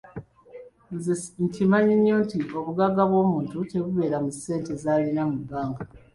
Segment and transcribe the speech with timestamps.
[0.95, 1.13] Nze
[1.45, 5.81] nkimanyi nnyo nti obugagga bw’omuntu tebubeera mu ssente z’alina mu bbanka.